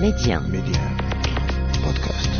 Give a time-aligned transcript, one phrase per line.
[0.00, 0.40] Média.
[0.40, 0.80] Média.
[1.82, 2.35] Podcast.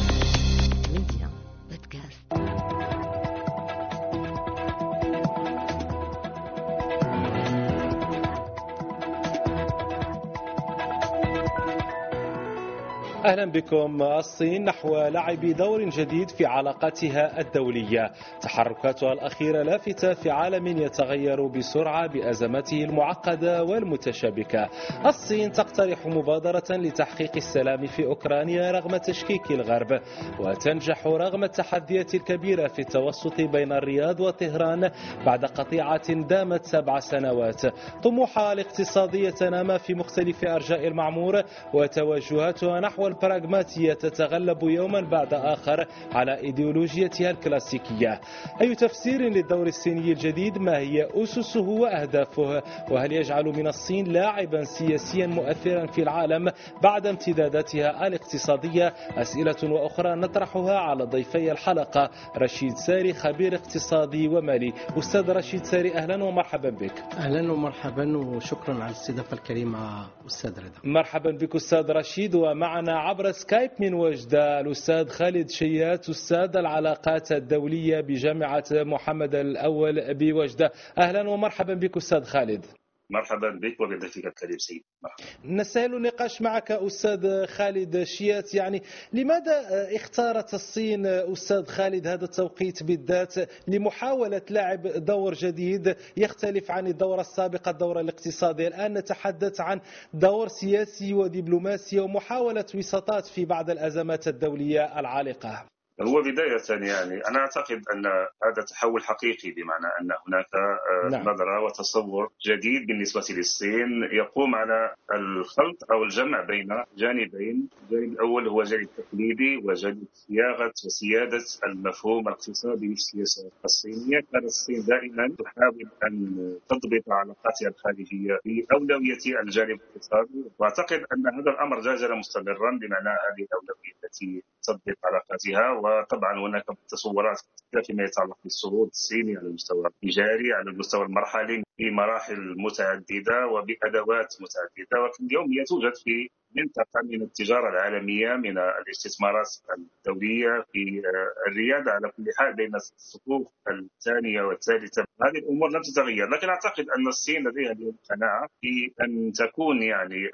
[13.27, 14.03] أهلا بكم.
[14.03, 18.11] الصين نحو لعب دور جديد في علاقاتها الدولية.
[18.41, 24.69] تحركاتها الأخيرة لافتة في عالم يتغير بسرعة بأزماته المعقدة والمتشابكة.
[25.07, 30.01] الصين تقترح مبادرة لتحقيق السلام في أوكرانيا رغم تشكيك الغرب
[30.41, 34.91] وتنجح رغم التحديات الكبيرة في التوسط بين الرياض وطهران
[35.27, 37.63] بعد قطيعة دامت سبع سنوات.
[38.03, 41.43] طموحها الاقتصادية تنامى في مختلف أرجاء المعمور
[41.75, 48.21] وتوجهاتها نحو البراغماتية تتغلب يوما بعد آخر على إيديولوجيتها الكلاسيكية.
[48.61, 55.27] أي تفسير للدور الصيني الجديد؟ ما هي أسسه وأهدافه؟ وهل يجعل من الصين لاعبا سياسيا
[55.27, 56.51] مؤثرا في العالم
[56.83, 64.73] بعد امتداداتها الاقتصادية؟ أسئلة وأخرى نطرحها على ضيفي الحلقة رشيد ساري خبير اقتصادي ومالي.
[64.99, 67.05] أستاذ رشيد ساري أهلا ومرحبا بك.
[67.19, 70.81] أهلا ومرحبا وشكرا على الاستضافة الكريمة أستاذ رضا.
[70.85, 78.01] مرحبا بك أستاذ رشيد ومعنا عبر سكايب من وجدة الأستاذ خالد شيات أستاذ العلاقات الدولية
[78.01, 80.71] بجامعة محمد الأول بوجدة.
[80.99, 82.67] أهلا ومرحبا بك أستاذ خالد.
[83.11, 85.25] مرحبا بك وبضيفك الكريم سيد مرحبا.
[85.45, 88.55] نستهل النقاش معك أستاذ خالد شيات.
[88.55, 88.83] يعني
[89.13, 93.35] لماذا اختارت الصين أستاذ خالد هذا التوقيت بالذات
[93.69, 99.81] لمحاولة لعب دور جديد يختلف عن الدورة السابقة الدورة الاقتصادية؟ الآن نتحدث عن
[100.15, 105.76] دور سياسي ودبلوماسي ومحاولة وساطات في بعض الأزمات الدولية العالقة.
[106.01, 107.29] هو بداية يعني.
[107.29, 108.07] أنا أعتقد أن
[108.45, 111.29] هذا تحول حقيقي بمعنى أن هناك آه، نعم.
[111.29, 117.69] نظرة وتصور جديد بالنسبة للصين يقوم على الخلط أو الجمع بين جانبين.
[117.83, 124.21] الجانب الأول هو جانب تقليدي وجانب صياغة وسيادة المفهوم الاقتصادي للسياسة الصينية.
[124.33, 126.37] كانت الصين دائما تحاول أن
[126.69, 130.45] تضبط علاقاتها الخارجية بأولوية الجانب الاقتصادي.
[130.59, 137.41] وأعتقد أن هذا الأمر زال مستمرا بمعنى هذه الأولوية التي تضبط علاقاتها وطبعا هناك تصورات
[137.71, 141.63] كثيرة فيما يتعلق بالصعود الصيني على المستوى التجاري على المستوى المرحلي.
[141.79, 149.49] بمراحل متعددة وبأدوات متعددة ولكن اليوم هي توجد في منطقة من التجارة العالمية من الاستثمارات
[149.79, 151.03] الدولية في
[151.49, 155.05] الريادة على كل حال بين الصفوف الثانية والثالثة.
[155.23, 160.31] هذه الأمور لم تتغير لكن أعتقد أن الصين لديها اليوم قناعة في أن تكون يعني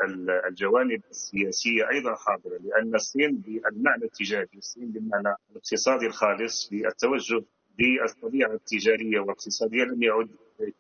[0.49, 7.45] الجوانب السياسية أيضا حاضرة لأن الصين بالمعنى التجاري الصين بالمعنى الاقتصادي الخالص بالتوجه
[7.79, 10.29] بالطبيعة التجارية والاقتصادية لم يعد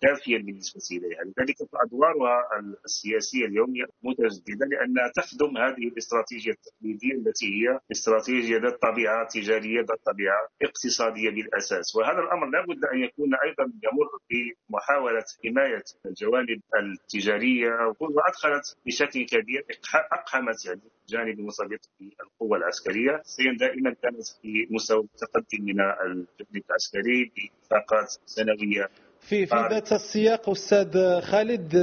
[0.03, 1.23] كافيا بالنسبة إليها.
[1.25, 2.37] لذلك أدوارها
[2.85, 10.01] السياسية اليوم متجددة لأنها تخدم هذه الاستراتيجية التقليدية التي هي استراتيجية ذات طبيعة تجارية ذات
[10.07, 11.97] طبيعة اقتصادية بالأساس.
[11.97, 17.71] وهذا الأمر لا بد أن يكون أيضا يمر بمحاولة حماية الجوانب التجارية.
[18.01, 19.67] وأدخلت بشكل كبير
[20.13, 23.17] أقحمت يعني الجانب المرتبط بالقوة العسكرية.
[23.17, 28.89] الصين دائما كانت في مستوى متقدم من الجانب العسكري باتفاقات سنوية
[29.23, 31.77] في في ذات السياق أستاذ خالد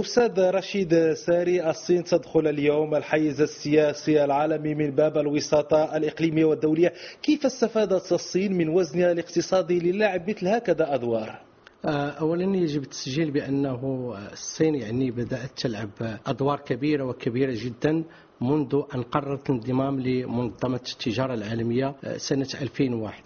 [0.00, 6.92] أستاذ رشيد ساري الصين تدخل اليوم الحيز السياسي العالمي من باب الوساطة الإقليمية والدولية.
[7.22, 11.40] كيف استفادت الصين من وزنها الاقتصادي للعب مثل هكذا أدوار؟
[11.84, 15.90] اولا يجب التسجيل بأنه الصين يعني بدأت تلعب
[16.26, 18.04] أدوار كبيرة وكبيرة جدا
[18.40, 23.22] منذ أن قررت الانضمام لمنظمة التجارة العالمية سنة 2001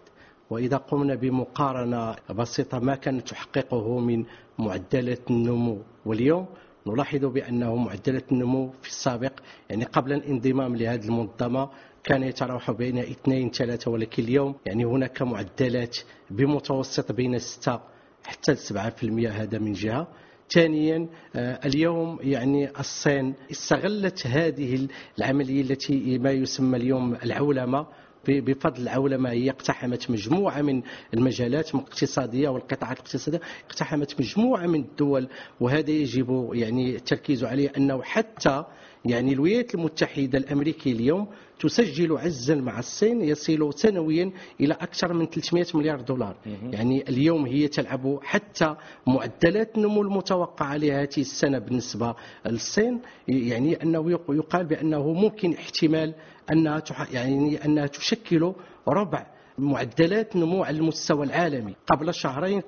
[0.51, 4.25] وإذا قمنا بمقارنة بسيطة ما كانت تحققه من
[4.59, 5.83] معدلات النمو.
[6.07, 6.47] واليوم
[6.87, 9.33] نلاحظ بأنه معدلات النمو في السابق
[9.71, 11.71] يعني قبل الانضمام لهذه المنظمة
[12.05, 15.97] كان يتراوح بين 2 3 ولكن اليوم يعني هناك معدلات
[16.31, 17.81] بمتوسط بين 6
[18.25, 20.09] حتى 7% هذا من جهة.
[20.51, 27.87] ثانيا اليوم يعني الصين استغلت هذه العملية التي ما يسمى اليوم العولمة.
[28.29, 30.83] بفضل العولمة اقتحمت مجموعة من
[31.15, 35.29] المجالات الاقتصادية والقطاعات الاقتصادية اقتحمت مجموعة من الدول
[35.61, 38.65] وهذا يجب يعني التركيز عليه أنه حتى
[39.11, 41.27] يعني الولايات المتحدة الأمريكية اليوم
[41.61, 46.37] تسجل عزا مع الصين يصل سنويا إلى أكثر من 300 مليار دولار.
[46.73, 48.77] يعني اليوم هي تلعب حتى
[49.07, 52.15] معدلات النمو المتوقعه لهذه السنة بالنسبة
[52.47, 53.01] للصين.
[53.29, 56.15] يعني أنه يقال بأنه ممكن احتمال
[56.53, 56.83] أنها
[57.13, 58.53] يعني أنها تشكل
[58.89, 61.75] ربع معدلات نمو على المستوى العالمي.
[61.87, 62.63] قبل شهرين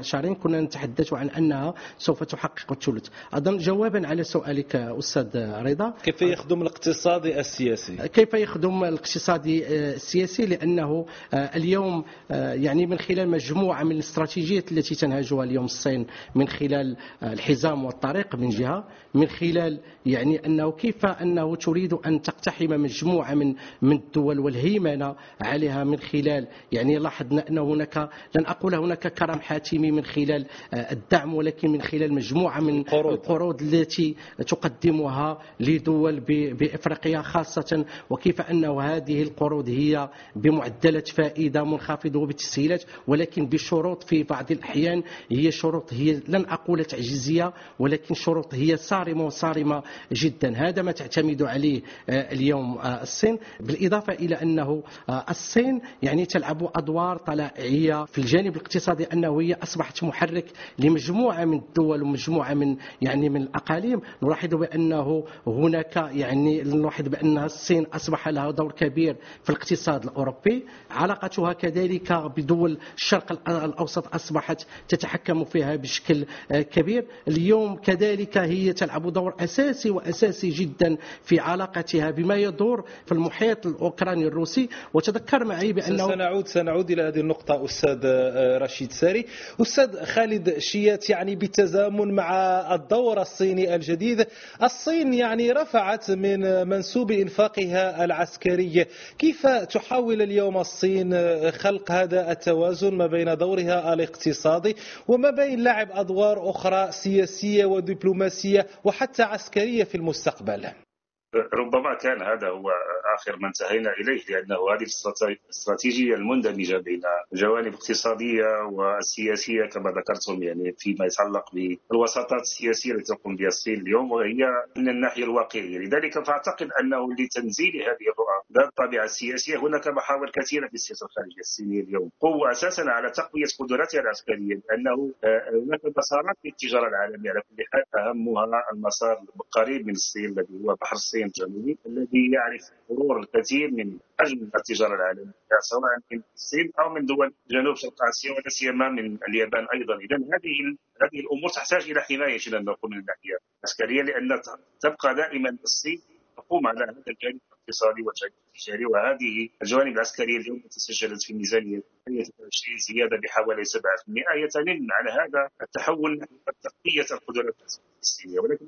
[0.00, 3.06] شهرين كنا نتحدث عن أنها سوف تحقق الثلث.
[3.32, 5.94] اظن جوابا على سؤالك أستاذ رضا.
[6.02, 12.98] كيف يخدم الاقتصادي السياسي؟ كيف يخدم الاقتصادي آه، السياسي؟ لأنه آه، اليوم آه، يعني من
[12.98, 18.84] خلال مجموعة من الاستراتيجيات التي تنهجها اليوم الصين من خلال الحزام والطريق من جهة
[19.14, 25.84] من خلال يعني أنه كيف أنه تريد أن تقتحم مجموعة من من الدول والهيمنة عليها
[25.84, 26.25] من خلال
[26.72, 27.96] يعني لاحظنا أن هناك
[28.36, 33.12] لن أقول هناك كرم حاتمي من خلال الدعم ولكن من خلال مجموعة من القروض.
[33.12, 37.84] القروض التي تقدمها لدول ب- بإفريقيا خاصة.
[38.10, 45.50] وكيف انه هذه القروض هي بمعدلات فائدة منخفضة وبتسهيلات ولكن بشروط في بعض الأحيان هي
[45.50, 49.82] شروط هي لن أقول تعجيزية ولكن شروط هي صارمة وصارمة
[50.12, 50.56] جدا.
[50.56, 53.38] هذا ما تعتمد عليه آه، اليوم آه، الصين.
[53.60, 60.04] بالإضافة إلى أنه آه، الصين يعني تلعب أدوار طلائعية في الجانب الاقتصادي انه هي أصبحت
[60.04, 60.44] محرك
[60.78, 64.00] لمجموعة من الدول ومجموعة من يعني من الأقاليم.
[64.22, 70.64] نلاحظ بأنه هناك يعني نلاحظ بأن الصين أصبح لها دور كبير في الاقتصاد الأوروبي.
[70.90, 77.06] علاقتها كذلك بدول الشرق الأ- الأوسط أصبحت تتحكم فيها بشكل كبير.
[77.28, 84.26] اليوم كذلك هي تلعب دور أساسي وأساسي جدا في علاقتها بما يدور في المحيط الأوكراني
[84.26, 84.68] الروسي.
[84.94, 85.72] وتذكر معي
[86.06, 89.26] بانه سنعود سنعود إلى هذه النقطة أستاذ آه، رشيد ساري،
[89.62, 92.30] أستاذ خالد شيات يعني بالتزامن مع
[92.74, 94.26] الدور الصيني الجديد،
[94.62, 98.86] الصين يعني رفعت من منسوب إنفاقها العسكري،
[99.18, 101.16] كيف تحاول اليوم الصين
[101.50, 104.76] خلق هذا التوازن ما بين دورها الاقتصادي
[105.08, 110.85] وما بين لعب أدوار أخرى سياسية ودبلوماسية وحتى عسكرية في المستقبل؟
[111.34, 112.70] ربما كان هذا هو
[113.18, 117.00] آخر ما انتهينا إليه لأنه هذه الاستراتي- الاستراتيجية المندمجة بين
[117.32, 121.44] جوانب اقتصادية وسياسية كما ذكرتم يعني فيما يتعلق
[121.90, 124.46] بالوساطات السياسية التي تقوم بها الصين اليوم وهي
[124.76, 125.78] من الناحية الواقعية.
[125.78, 131.40] لذلك فأعتقد أنه لتنزيل هذه الرؤى ذات الطابعه السياسية هناك محاور كثيرة في السياسة الخارجية
[131.40, 132.10] الصينية اليوم.
[132.20, 138.00] قوة أساسا على تقوية قدراتها العسكرية لأنه آه، هناك مسارات للتجارة العالمية على كل حال
[138.08, 141.15] أهمها المسار القريب من الصين الذي هو بحر الصين.
[141.24, 147.32] الجنوبي الذي يعرف مرور الكثير من حجم التجارة العالمية سواء من الصين أو من دول
[147.50, 149.94] جنوب شرق آسيا ولا سيما من اليابان أيضا.
[149.94, 154.40] اذا هذه هذه الأمور تحتاج إلى حماية لن نقول من الناحية العسكرية لأن
[154.80, 156.00] تبقى دائما الصين
[156.36, 162.78] تقوم على هذا الجانب الاقتصادي والجانب التجاري وهذه الجوانب العسكرية اليوم تسجلت في ميزانيه 2023
[162.78, 163.78] زيادة بحوالي 7%
[164.08, 166.26] هي تنم على هذا التحول
[166.62, 167.56] تقويه القدرات
[168.02, 168.66] الصينيه ولكن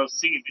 [0.00, 0.42] الصين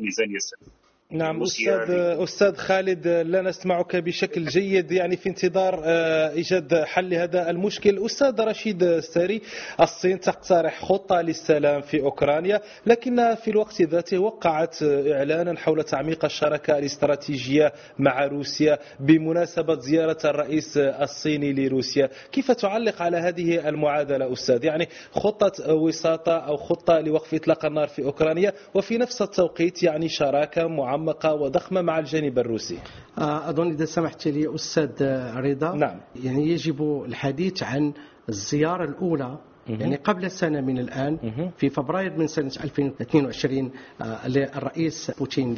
[0.00, 0.79] في الميزانيه السنويه
[1.12, 7.10] نعم روسيا أستاذ أستاذ خالد لا نسمعك بشكل جيد يعني في انتظار آه، إيجاد حل
[7.10, 8.04] لهذا المشكل.
[8.04, 9.42] أستاذ رشيد ساري
[9.80, 16.78] الصين تقترح خطة للسلام في أوكرانيا لكنها في الوقت ذاته وقعت إعلانا حول تعميق الشراكة
[16.78, 22.08] الاستراتيجية مع روسيا بمناسبة زيارة الرئيس الصيني لروسيا.
[22.32, 28.02] كيف تعلق على هذه المعادلة أستاذ؟ يعني خطة وساطة أو خطة لوقف إطلاق النار في
[28.04, 30.66] أوكرانيا وفي نفس التوقيت يعني شراكة
[31.00, 32.78] معمقه وضخمه مع الجانب الروسي
[33.18, 34.90] آه، أظن إذا سمحت لي أستاذ
[35.36, 36.00] رضا نعم.
[36.24, 37.92] يعني يجب الحديث عن
[38.28, 39.38] الزيارة الأولى
[39.68, 41.18] يعني قبل سنة من الآن.
[41.56, 43.70] في فبراير من سنة 2022
[44.00, 45.54] آه، للرئيس بوتين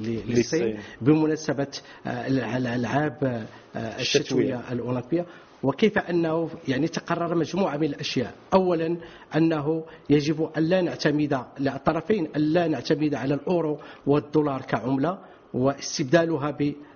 [0.00, 0.78] للصين.
[1.00, 1.66] بمناسبة
[2.06, 3.46] آه، الألعاب
[3.76, 5.26] آه، الشتوية الأولمبية
[5.62, 8.96] وكيف أنه يعني تقرر مجموعة من الأشياء، اولا
[9.36, 15.18] أنه يجب أن لا نعتمد الطرفين أن لا نعتمد على الأورو والدولار كعملة
[15.54, 16.50] واستبدالها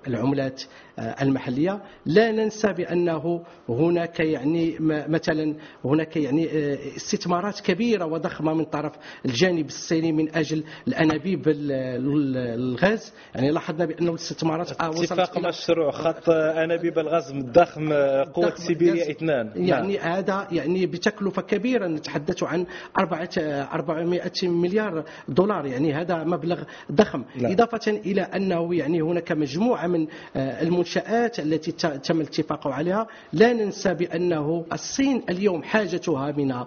[0.07, 0.63] بالعملات
[0.99, 4.77] آه، المحلية، لا ننسى بأنه هناك يعني
[5.09, 8.93] مثلا هناك يعني آه، استثمارات كبيرة وضخمة من طرف
[9.27, 15.91] الجانب الصيني من أجل الأنابيب ال- ال- الغاز، يعني لاحظنا بأنه الاستثمارات آه، اتفاق مشروع
[15.91, 17.93] خط أنابيب الغاز الضخم
[18.33, 19.11] قوة سيبيريا.
[19.11, 20.13] اثنان يعني نعم.
[20.13, 22.67] هذا يعني بتكلفة كبيرة نتحدث عن
[22.99, 23.29] 4
[23.73, 27.53] 400 مليار دولار يعني هذا مبلغ ضخم نعم.
[27.53, 29.96] إضافة إلى أنه يعني هناك مجموعة من
[30.37, 33.07] آه، المنشآت التي تم الاتفاق عليها.
[33.33, 36.67] لا ننسى بأنه الصين اليوم حاجتها من آه،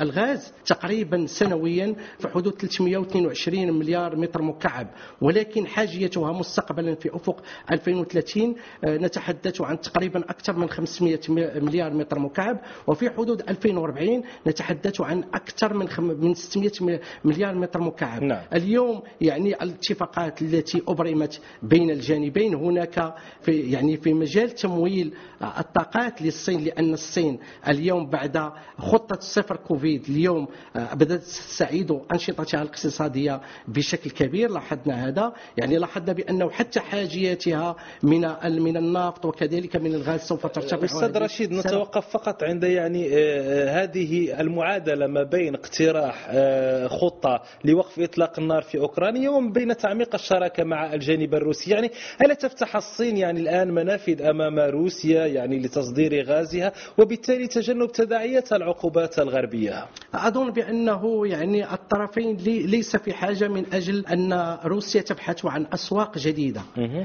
[0.00, 4.86] الغاز تقريبا سنويا في حدود 322 مليار متر مكعب
[5.20, 11.20] ولكن حاجيتها مستقبلا في أفق 2030 آه، نتحدث عن تقريبا أكثر من 500
[11.56, 12.58] مليار متر مكعب.
[12.86, 15.88] وفي حدود 2040 نتحدث عن أكثر من
[16.20, 18.22] من 600 مليار متر مكعب.
[18.22, 18.42] نعم.
[18.54, 20.80] اليوم يعني الاتفاقات التي
[21.22, 25.14] تراكمت بين الجانبين هناك في يعني في مجال تمويل
[25.58, 27.38] الطاقات للصين لأن الصين
[27.68, 30.48] اليوم بعد خطة صفر كوفيد اليوم
[30.94, 35.32] بدأت تستعيد أنشطتها الاقتصادية بشكل كبير لاحظنا هذا.
[35.56, 38.20] يعني لاحظنا بأنه حتى حاجياتها من
[38.62, 40.84] من النفط وكذلك من الغاز سوف ترتفع.
[40.84, 48.00] أستاذ رشيد نتوقف فقط عند يعني آه، هذه المعادلة ما بين اقتراح آه، خطة لوقف
[48.00, 51.70] إطلاق النار في أوكرانيا وما بين تعميق الشراكة مع الجانب الروسي.
[51.70, 51.90] يعني
[52.24, 59.18] هل تفتح الصين يعني الآن منافذ أمام روسيا يعني لتصدير غازها وبالتالي تجنب تداعيات العقوبات
[59.18, 59.86] الغربية.
[60.14, 66.62] أظن بأنه يعني الطرفين ليس في حاجة من أجل أن روسيا تبحث عن أسواق جديدة.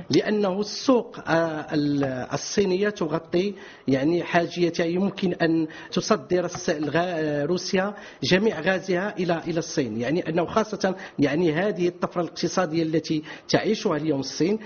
[0.09, 1.65] لأنه السوق آه،
[2.33, 3.53] الصينية تغطي
[3.87, 4.85] يعني حاجيتها.
[4.85, 6.49] يمكن أن تصدر
[7.45, 10.01] روسيا جميع غازها إلى إلى الصين.
[10.01, 14.59] يعني أنه خاصة يعني هذه الطفرة الاقتصادية التي تعيشها اليوم الصين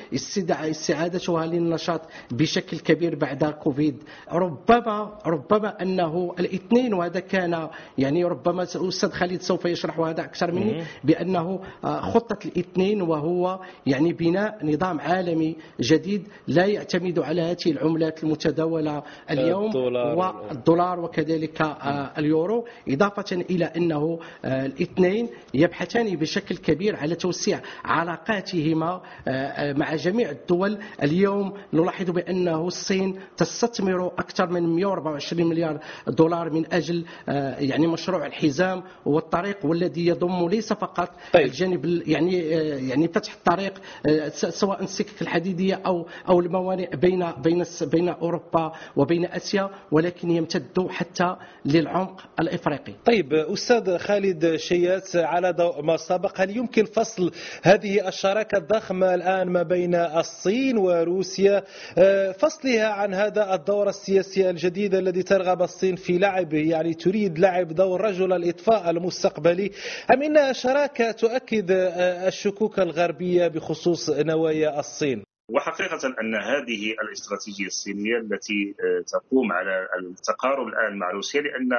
[0.69, 2.01] استعادتها للنشاط
[2.31, 4.03] بشكل كبير بعد كوفيد.
[4.31, 10.83] ربما ربما أنه الاثنين وهذا كان يعني ربما الأستاذ خالد سوف يشرح هذا أكثر مني
[11.03, 18.23] بأنه آه، خطة الاثنين وهو يعني بناء نظام عالمي جديد لا يعتمد على هذه العملات
[18.23, 20.17] المتداولة اليوم الدولار.
[20.17, 22.65] والدولار وكذلك آه، اليورو.
[22.89, 29.01] إضافة إلى أنه آه، الاثنين يبحثان بشكل كبير على توسيع علاقاتهما
[29.77, 30.50] مع جميع الدول
[31.03, 37.05] اليوم نلاحظ بأنه الصين تستثمر أكثر من 124 مليار دولار من أجل
[37.59, 41.45] يعني مشروع الحزام والطريق والذي يضم ليس فقط طيب.
[41.45, 42.37] الجانب يعني
[42.89, 43.81] يعني فتح الطريق
[44.31, 51.35] سواء السكك الحديدية أو أو الموانئ بين بين بين أوروبا وبين آسيا ولكن يمتد حتى
[51.65, 52.93] للعمق الإفريقي.
[53.05, 57.31] طيب أستاذ خالد شيات على ضوء ما سبق هل يمكن فصل
[57.63, 60.40] هذه الشراكة الضخمة الآن ما بين الصين
[60.77, 61.63] وروسيا
[61.97, 67.67] آه، فصلها عن هذا الدور السياسي الجديد الذي ترغب الصين في لعبه يعني تريد لعب
[67.67, 69.71] دور رجل الإطفاء المستقبلي
[70.13, 78.17] أم انها شراكة تؤكد آه، الشكوك الغربية بخصوص نوايا الصين؟ وحقيقة أن هذه الاستراتيجية الصينية
[78.17, 81.69] التي آه، تقوم على التقارب الآن مع روسيا لأن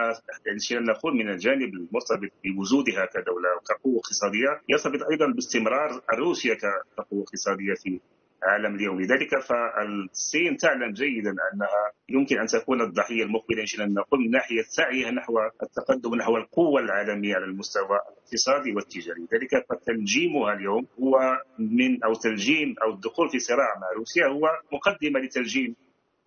[0.85, 8.01] نقول من الجانب المرتبط بوجودها كدولة وكقوة اقتصادية يرتبط أيضا باستمرار روسيا كقوة اقتصادية في
[8.47, 9.01] العالم اليوم.
[9.01, 13.65] لذلك فالصين تعلم جيدا أنها يمكن أن تكون الضحية المقبلة.
[13.85, 19.21] إن نقول من ناحية سعيها نحو التقدم نحو القوة العالمية على المستوى الاقتصادي والتجاري.
[19.21, 21.19] لذلك فتنجيمها اليوم هو
[21.59, 25.77] من أو تلجيم أو الدخول في صراع مع روسيا هو مقدمة لتلجيم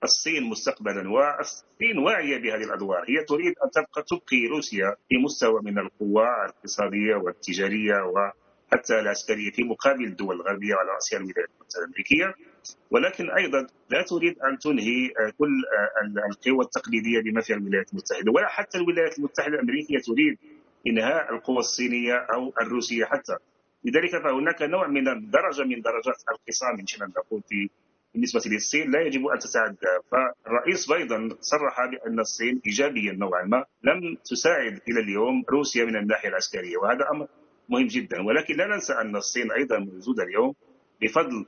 [0.03, 1.09] الصين مستقبلا.
[1.09, 3.01] والصين واعية بهذه الأدوار.
[3.09, 9.51] هي تريد أن تبقى تبقي روسيا في مستوى من القوة الاقتصادية والتجارية و حتى العسكرية
[9.51, 12.33] في مقابل الدول الغربية وعلى راسها الولايات المتحدة الأمريكية.
[12.91, 15.53] ولكن أيضا لا تريد أن تنهي كل
[16.31, 20.37] القوى التقليدية بما فيها الولايات المتحدة ولا حتى الولايات المتحدة الأمريكية تريد
[20.87, 23.35] إنهاء القوى الصينية أو الروسية حتى.
[23.85, 27.69] لذلك فهناك نوع من الدرجة من درجات الخصام إن شئنا نقول في
[28.13, 29.93] بالنسبة للصين لا يجب أن تتعدى.
[30.11, 36.29] فالرئيس بايدن صرح بأن الصين ايجابيا نوعا ما لم تساعد إلى اليوم روسيا من الناحية
[36.29, 37.27] العسكرية وهذا أمر
[37.69, 38.21] مهم جدا.
[38.21, 40.53] ولكن لا ننسى أن الصين أيضا موجودة اليوم
[41.01, 41.45] بفضل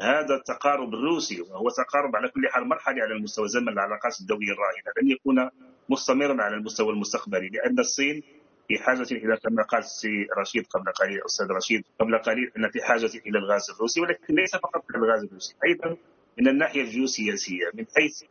[0.00, 4.92] هذا التقارب الروسي وهو تقارب على كل حال مرحلي على المستوى زمن العلاقات الدولية الراهنة.
[5.02, 5.50] لن يكون
[5.88, 8.22] مستمرا على المستوى المستقبلي لأن الصين
[8.68, 12.82] في حاجة إلى كما قال السي رشيد قبل قليل أستاذ رشيد قبل قليل أن في
[12.82, 15.96] حاجة إلى الغاز الروسي ولكن ليس فقط الغاز الروسي أيضا
[16.38, 18.22] من الناحية الجيوسياسية من حيث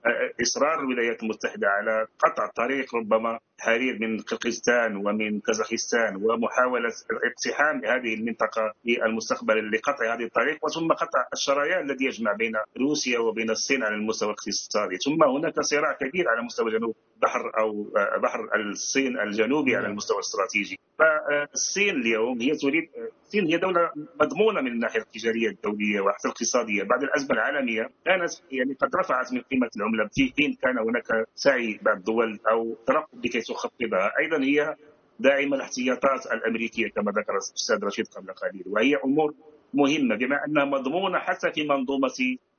[0.41, 6.93] إصرار الولايات المتحدة على قطع طريق ربما حرير من قرقيزستان ومن كازاخستان ومحاولة
[7.29, 13.19] اقتحام هذه المنطقة في المستقبل لقطع هذه الطريق وثم قطع الشريان الذي يجمع بين روسيا
[13.19, 14.97] وبين الصين على المستوى الاقتصادي.
[14.97, 17.83] ثم هناك صراع كبير على مستوى جنوب بحر أو
[18.24, 20.79] بحر الصين الجنوبي على المستوى الاستراتيجي.
[21.00, 22.89] فالصين اليوم هي تريد
[23.36, 26.84] الصين هي دولة مضمونة من الناحية التجارية الدولية وحتى الاقتصادية.
[26.84, 30.10] بعد الأزمة العالمية كانت يعني قد رفعت من قيمة العملة.
[30.13, 34.12] في حين كان هناك سعي بعض الدول أو ترقب لكي تخفضها.
[34.20, 34.75] أيضا هي
[35.20, 38.63] داعمة الاحتياطات الأمريكية كما ذكر الأستاذ رشيد قبل قليل.
[38.68, 39.34] وهي أمور
[39.74, 42.08] مهمة بما أنها مضمونة حتى في منظومة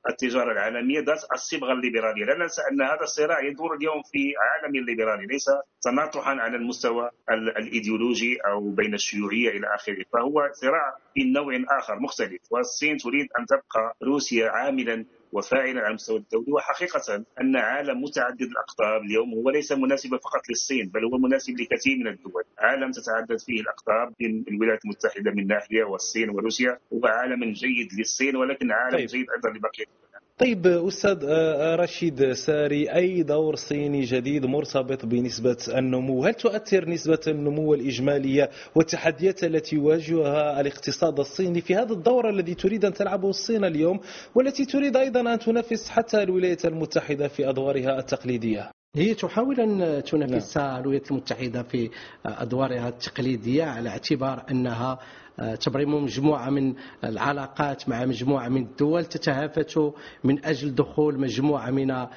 [0.09, 5.25] التجارة العالمية ذات الصبغة الليبرالية، لا ننسى أن هذا الصراع يدور اليوم في عالم ليبرالي
[5.25, 5.45] ليس
[5.81, 12.41] تناطحا على المستوى الإيديولوجي أو بين الشيوعية إلى آخره، فهو صراع من نوع آخر مختلف،
[12.51, 19.01] والصين تريد أن تبقى روسيا عاملا وفاعلا على المستوى الدولي وحقيقة أن عالم متعدد الأقطاب
[19.01, 22.43] اليوم هو ليس مناسبا فقط للصين بل هو مناسب لكثير من الدول.
[22.59, 28.35] عالم تتعدد فيه الأقطاب بين الولايات المتحدة من ناحية والصين وروسيا هو عالم جيد للصين
[28.35, 29.07] ولكن عالم طيب.
[29.07, 29.85] جيد أيضا لبقية
[30.39, 37.19] طيب أستاذ آه، رشيد ساري أي دور صيني جديد مرتبط بنسبة النمو؟ هل تؤثر نسبة
[37.27, 43.65] النمو الإجمالية والتحديات التي يواجهها الاقتصاد الصيني في هذا الدور الذي تريد أن تلعبه الصين
[43.65, 43.99] اليوم
[44.35, 50.57] والتي تريد أيضا أن تنافس حتى الولايات المتحدة في أدوارها التقليدية؟ هي تحاول أن تنافس
[50.57, 51.89] الولايات المتحدة في
[52.25, 54.99] أدوارها التقليدية على اعتبار أنها
[55.61, 62.07] تبرم مجموعة من العلاقات مع مجموعة من الدول تتهافت من أجل دخول مجموعة من آه،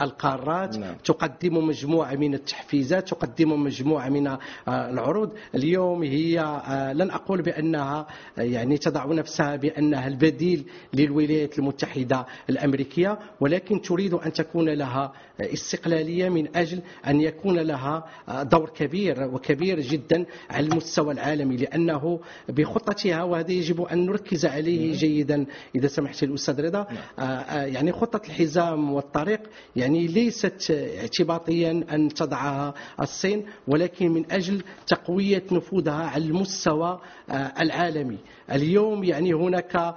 [0.00, 0.94] القارات نعم.
[1.04, 8.06] تقدم مجموعة من التحفيزات تقدم مجموعة من آه، العروض اليوم هي آه، لن أقول بأنها
[8.36, 16.56] يعني تضع نفسها بأنها البديل للولايات المتحدة الأمريكية ولكن تريد أن تكون لها استقلالية من
[16.56, 18.04] أجل أن يكون لها
[18.42, 22.20] دور كبير وكبير جدا على المستوى العالمي لأنه
[22.54, 25.46] بخطتها وهذا يجب أن نركز عليه جيدا.
[25.74, 26.86] إذا سمحت الأستاذ رضا
[27.18, 29.40] آه، آه، يعني خطة الحزام والطريق
[29.76, 38.18] يعني ليست اعتباطيا أن تضعها الصين ولكن من أجل تقوية نفوذها على المستوى آه، العالمي.
[38.52, 39.94] اليوم يعني هناك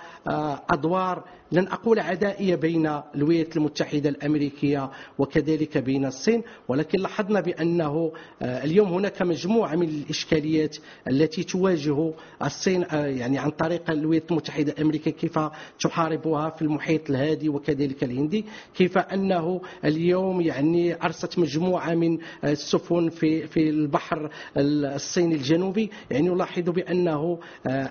[0.69, 8.11] أدوار لن أقول عدائية بين الولايات المتحدة الأمريكية وكذلك بين الصين ولكن لاحظنا بأنه
[8.41, 12.13] اليوم هناك مجموعة من الإشكاليات التي تواجه
[12.47, 15.39] الصين يعني عن طريق الولايات المتحدة الأمريكية كيف
[15.79, 23.47] تحاربها في المحيط الهادي وكذلك الهندي كيف أنه اليوم يعني أرست مجموعة من السفن في
[23.47, 25.89] في البحر الصيني الجنوبي.
[26.11, 27.39] يعني نلاحظ بأنه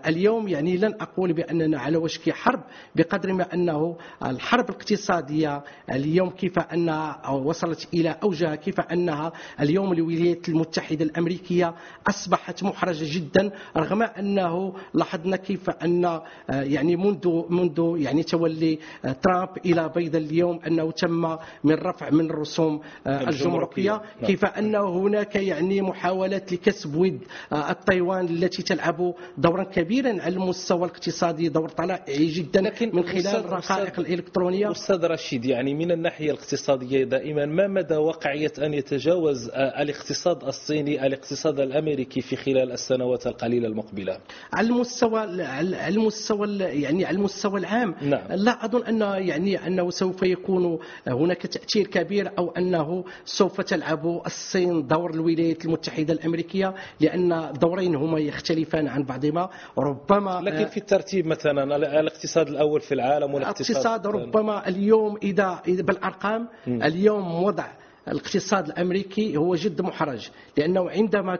[0.06, 2.60] اليوم يعني لن أقول بأننا على وشك حرب
[2.96, 3.96] بقدر ما أنه
[4.26, 11.74] الحرب الاقتصادية اليوم كيف أنها وصلت إلى أوجها كيف أنها اليوم الولايات المتحدة الأمريكية
[12.08, 14.02] أصبحت محرجة جدا رغم
[14.46, 18.78] أنه لاحظنا كيف أن يعني منذ منذ يعني تولي
[19.22, 23.90] ترامب إلى بيض اليوم أنه تم من رفع من الرسوم الجمركية.
[23.90, 24.26] نعم.
[24.26, 27.18] كيف أن هناك يعني محاولات لكسب ود
[27.52, 34.00] التايوان التي تلعب دورا كبيرا على المستوى الاقتصادي دور طلائعي جدا لكن من خلال الرقائق
[34.00, 34.70] الإلكترونية.
[34.70, 41.06] أستاذ رشيد يعني من الناحية الاقتصادية دائما ما مدى واقعية أن يتجاوز آه، الاقتصاد الصيني
[41.06, 44.18] الاقتصاد الأمريكي في خلال السنوات القليلة المقبلة؟
[44.52, 48.20] على المستوى على المستوى يعني على المستوى العام نعم.
[48.30, 54.86] لا أظن أن يعني أنه سوف يكون هناك تأثير كبير أو أنه سوف تلعب الصين
[54.86, 61.76] دور الولايات المتحدة الأمريكية لأن الدورين هما يختلفان عن بعضهما ربما لكن في الترتيب مثلا
[61.76, 66.82] الاقتصاد الأول في العالم والاقتصاد الاقتصاد ربما اليوم إذا بالأرقام مم.
[66.82, 67.66] اليوم وضع
[68.08, 71.36] الاقتصاد الأمريكي هو جد محرج لأنه عندما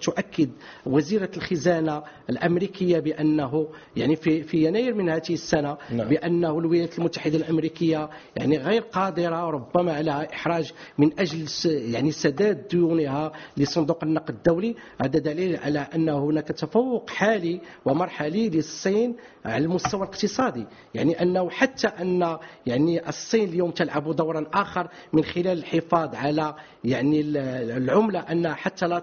[0.00, 0.50] تؤكد
[0.86, 6.08] وزيرة الخزانة الأمريكية بأنه يعني في في يناير من هذه السنة نعم.
[6.08, 13.32] بأنه الولايات المتحدة الأمريكية يعني غير قادرة ربما على إحراج من أجل يعني سداد ديونها
[13.56, 20.66] لصندوق النقد الدولي هذا دليل على أن هناك تفوق حالي ومرحلي للصين على المستوى الاقتصادي
[20.94, 27.20] يعني أنه حتى أن يعني الصين اليوم تلعب دورا آخر من خلال الحفاظ على يعني
[27.20, 27.36] ال-
[27.82, 29.02] العملة انها حتى لا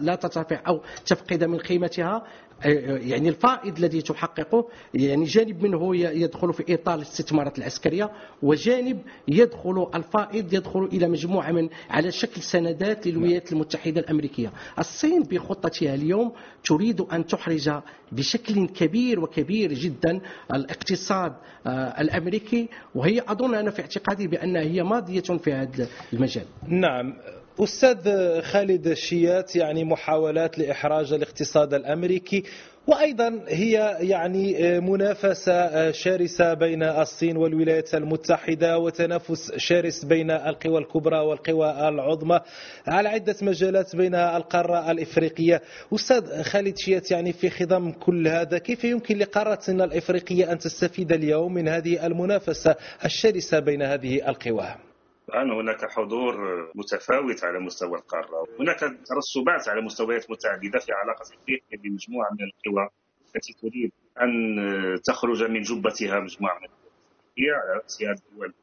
[0.00, 2.22] لا ترتفع أو تفقد من قيمتها.
[2.64, 8.10] يعني الفائض الذي تحققه يعني جانب منه يدخل في إطار الاستثمارات العسكرية
[8.42, 14.52] وجانب يدخل الفائض يدخل إلى مجموعة من على شكل سندات للولايات المتحدة الأمريكية.
[14.78, 16.32] الصين بخطتها اليوم
[16.64, 17.70] تريد أن تحرج
[18.12, 20.20] بشكل كبير وكبير جدا
[20.54, 21.32] الاقتصاد
[21.66, 26.44] آه، الأمريكي وهي أظن أنا في اعتقادي بانها هي ماضية في هذا المجال.
[26.68, 27.14] نعم
[27.60, 32.42] أستاذ خالد الشيات يعني محاولات لإحراج الاقتصاد الأمريكي
[32.86, 41.88] وأيضا هي يعني منافسة شرسة بين الصين والولايات المتحدة وتنافس شرس بين القوى الكبرى والقوى
[41.88, 42.40] العظمى
[42.86, 45.62] على عدة مجالات بينها القارة الإفريقية.
[45.94, 51.54] أستاذ خالد شيات يعني في خضم كل هذا كيف يمكن لقارتنا الإفريقية أن تستفيد اليوم
[51.54, 54.87] من هذه المنافسة الشرسة بين هذه القوى؟
[55.28, 56.34] الآن هناك حضور
[56.74, 58.46] متفاوت على مستوى القارة.
[58.60, 62.88] هناك ترسبات على مستويات متعددة في علاقة أفريقيا بمجموعة من القوى
[63.36, 64.30] التي تريد أن
[65.04, 68.54] تخرج من جبتها مجموعة من الدول الدول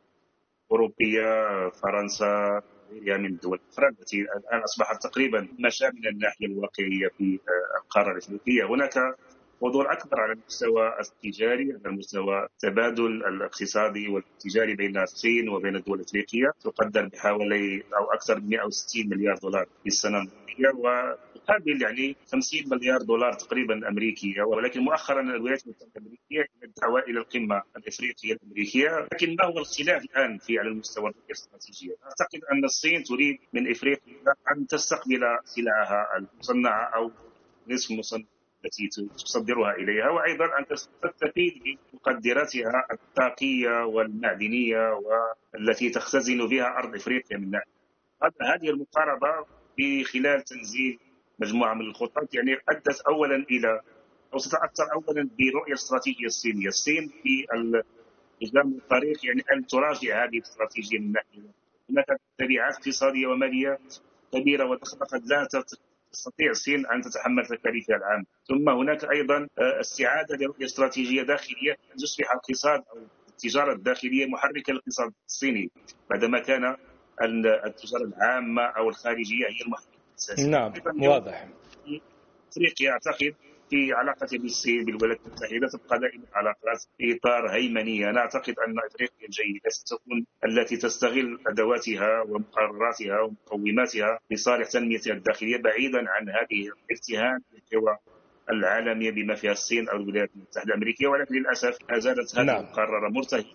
[0.71, 7.39] الأوروبية فرنسا غيرها من الدول الأخرى التي الآن أصبحت تقريبا مشى من الناحية الواقعية في
[7.83, 8.63] القارة الأفريقية.
[8.69, 8.93] هناك
[9.65, 16.51] حضور أكبر على المستوى التجاري على المستوى التبادل الاقتصادي والتجاري بين الصين وبين الدول الأفريقية.
[16.63, 20.69] تقدر بحوالي أو أكثر من 160 مليار دولار في السنة الماضية
[21.35, 24.41] وتقابل يعني 50 مليار دولار تقريبا أمريكية.
[24.43, 29.07] ولكن مؤخرا الولايات المتحدة الأمريكية الدعوه إلى القمة الأفريقية الأمريكية.
[29.13, 34.13] لكن ما هو الخلاف الآن في على المستوى الاستراتيجي أعتقد أن الصين تريد من أفريقيا
[34.51, 37.11] أن تستقبل سلعها المصنعة أو
[37.67, 38.34] نصف مصنع
[38.65, 40.65] التي تصدرها إليها وأيضا أن
[41.03, 44.99] تستفيد بمقدراتها الطاقية والمعدنية
[45.53, 47.75] والتي تختزن بها أرض إفريقيا من ناحية.
[48.41, 50.99] هذه المقاربة في خلال تنزيل
[51.39, 53.81] مجموعة من الخطط يعني أدت اولا إلى
[54.33, 57.45] أو ستاثر اولا بالرؤيه الاستراتيجيه الصينية، الصين في
[58.41, 61.51] قدام الطريق يعني أن تراجع هذه الاستراتيجية من ناحية.
[61.89, 62.05] هناك
[62.37, 63.79] تبعات اقتصادية ومالية
[64.33, 65.47] كبيرة وضخمه قد لا
[66.15, 72.31] تستطيع الصين أن تتحمل تكاليفها العامة، ثم هناك أيضا استعادة لرؤيه استراتيجية داخلية أن يصبح
[72.31, 72.97] الاقتصاد أو
[73.29, 75.71] التجارة الداخلية محركه للاقتصاد الصيني
[76.09, 76.75] بعدما كان
[77.65, 80.47] التجارة العامة أو الخارجية هي المحرك الأساسي.
[80.47, 81.47] نعم واضح.
[82.51, 83.35] إفريقيا أعتقد
[83.69, 89.25] في علاقة بالصين بالولايات المتحدة تبقى دائما علاقات في إطار هيمنية أنا أعتقد أن أفريقيا
[89.25, 97.97] الجيدة ستكون التي تستغل أدواتها ومقرراتها ومقوماتها لصالح تنميتها الداخلية بعيدا عن هذه الافتهام بالقوى
[98.49, 102.63] العالمية بما فيها الصين أو الولايات المتحدة الأمريكية ولكن للأسف ما زالت هذه نعم.
[102.63, 103.45] المقررة مرتهنة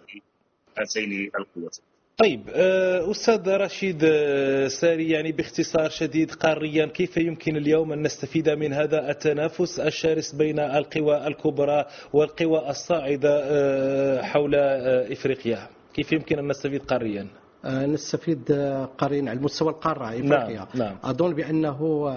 [0.78, 1.84] هاتين القوتين
[2.16, 8.48] طيب آه، أستاذ رشيد آه، ساري يعني باختصار شديد قاريا كيف يمكن اليوم أن نستفيد
[8.48, 16.48] من هذا التنافس الشرس بين القوى الكبرى والقوى الصاعدة آه، حول إفريقيا كيف يمكن أن
[16.48, 17.26] نستفيد قاريا؟
[17.64, 18.52] نستفيد
[18.98, 20.88] قاريا على مستوى القارة إفريقيا نعم.
[20.88, 20.96] نعم.
[21.04, 22.08] أظن بأنه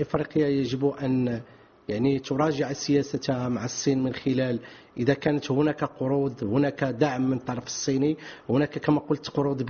[0.00, 1.40] إفريقيا يجب أن
[1.88, 4.60] يعني تراجع سياستها مع الصين من خلال
[4.96, 8.16] إذا كانت هناك قروض هناك دعم من الطرف الصيني
[8.48, 9.62] هناك كما قلت قروض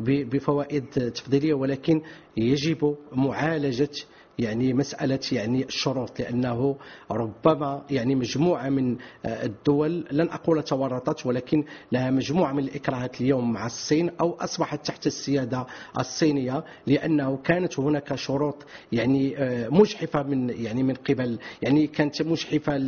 [0.00, 2.02] بفوائد تفضيلية ولكن
[2.36, 3.90] يجب معالجة
[4.38, 6.76] يعني مسألة يعني الشروط لأنه
[7.10, 13.52] ربما يعني مجموعة من آه، الدول لن أقول تورطت ولكن لها مجموعة من الإكراهات اليوم
[13.52, 15.66] مع الصين أو أصبحت تحت السيادة
[15.98, 21.38] الصينية لأنه كانت هناك شروط يعني آه، مجحفة من يعني من قبل.
[21.62, 22.78] يعني كانت مجحفة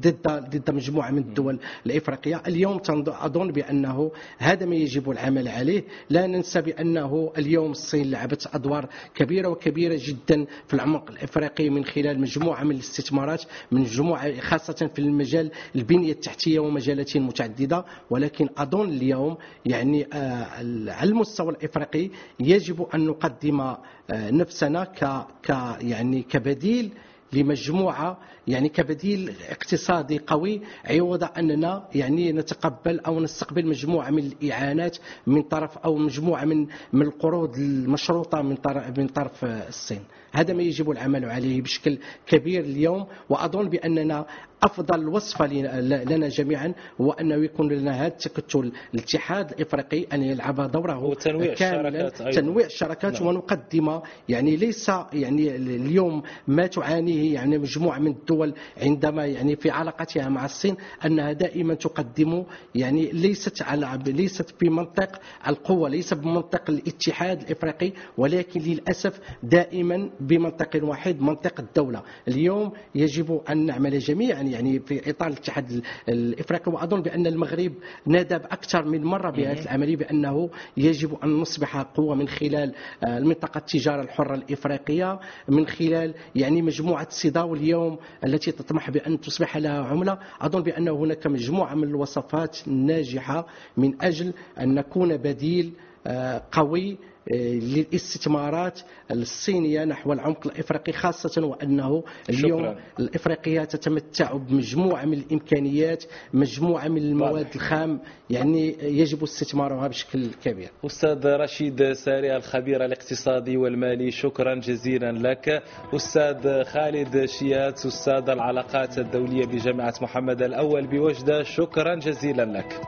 [0.00, 2.42] ضد ضد مجموعة من الدول الإفريقية.
[2.46, 5.84] اليوم أظن بأنه هذا ما يجب العمل عليه.
[6.10, 10.31] لا ننسى بأنه اليوم الصين لعبت أدوار كبيرة وكبيرة جدا
[10.66, 13.42] في العمق الافريقي من خلال مجموعة من الاستثمارات
[13.72, 17.84] من مجموعة خاصة في المجال البنية التحتية ومجالات متعددة.
[18.10, 20.44] ولكن أظن اليوم يعني آه،
[20.92, 23.76] على المستوى الإفريقي يجب أن نقدم آه،
[24.10, 26.92] نفسنا ك يعني كبديل
[27.32, 35.42] لمجموعة يعني كبديل اقتصادي قوي عوض أننا يعني نتقبل أو نستقبل مجموعة من الإعانات من
[35.42, 40.02] طرف أو مجموعة من من القروض المشروطة من طرف من طرف الصين.
[40.32, 44.26] هذا ما يجب العمل عليه بشكل كبير اليوم وأظن بأننا
[44.62, 51.04] أفضل وصفه لنا جميعا هو أنه يكون لنا هذا التكتل الاتحاد الإفريقي أن يلعب دوره
[51.04, 52.40] وتنويع الشراكات أيضا.
[52.40, 53.26] تنويع الشراكات نعم.
[53.26, 60.28] ونقدم يعني ليس يعني اليوم ما تعانيه يعني مجموعة من الدول عندما يعني في علاقتها
[60.28, 62.44] مع الصين أنها دائما تقدم
[62.74, 71.20] يعني ليست على ليست بمنطق القوة ليس بمنطق الاتحاد الإفريقي ولكن للأسف دائما بمنطق واحد
[71.20, 77.72] منطق الدولة اليوم يجب أن نعمل جميعا يعني في إطار الاتحاد الإفريقي وأظن بأن المغرب
[78.06, 83.58] نادى أكثر من مرة بهذه العملية بأنه يجب أن نصبح قوة من خلال آه، المنطقة
[83.58, 90.18] التجارة الحرة الإفريقية من خلال يعني مجموعة سيداو اليوم التي تطمح بأن تصبح لها عملة.
[90.40, 95.72] أظن بأن هناك مجموعة من الوصفات الناجحه من أجل أن نكون بديل
[96.06, 96.98] آه، قوي
[97.30, 98.80] للاستثمارات
[99.10, 102.80] الصينية نحو العمق الإفريقي خاصة وأنه اليوم شكرا.
[103.00, 106.04] الإفريقية تتمتع بمجموعة من الإمكانيات
[106.34, 110.70] مجموعة من المواد الخام يعني يجب استثمارها بشكل كبير.
[110.86, 115.62] أستاذ رشيد ساري الخبير الاقتصادي والمالي شكرا جزيلا لك.
[115.94, 122.80] أستاذ خالد شيات أستاذ العلاقات الدولية بجامعة محمد الأول بوجدة شكرا جزيلا لك.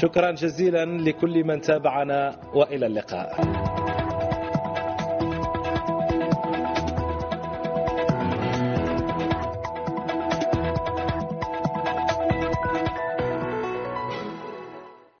[0.00, 3.36] شكرا جزيلا لكل من تابعنا وإلى اللقاء.